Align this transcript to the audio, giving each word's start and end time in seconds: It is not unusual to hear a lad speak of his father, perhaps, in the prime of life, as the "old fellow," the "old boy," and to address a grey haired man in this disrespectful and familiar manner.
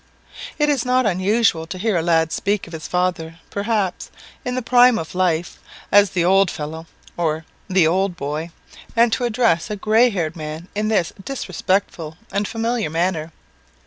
It 0.57 0.67
is 0.67 0.83
not 0.83 1.05
unusual 1.05 1.67
to 1.67 1.77
hear 1.77 1.95
a 1.95 2.01
lad 2.01 2.31
speak 2.31 2.65
of 2.65 2.73
his 2.73 2.87
father, 2.87 3.37
perhaps, 3.51 4.09
in 4.43 4.55
the 4.55 4.63
prime 4.63 4.97
of 4.97 5.13
life, 5.13 5.59
as 5.91 6.09
the 6.09 6.25
"old 6.25 6.49
fellow," 6.49 6.87
the 7.69 7.85
"old 7.85 8.15
boy," 8.17 8.49
and 8.95 9.13
to 9.13 9.25
address 9.25 9.69
a 9.69 9.75
grey 9.75 10.09
haired 10.09 10.35
man 10.35 10.69
in 10.73 10.87
this 10.87 11.13
disrespectful 11.23 12.17
and 12.31 12.47
familiar 12.47 12.89
manner. 12.89 13.31